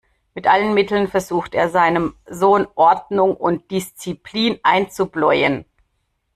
[0.33, 5.63] Mit allen Mitteln versucht er, seinem Sohn Ordnung und Disziplin einzubläuen.